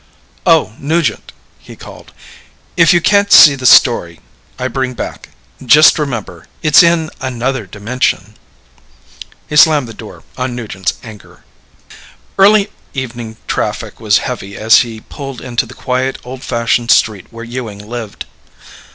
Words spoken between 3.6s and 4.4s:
story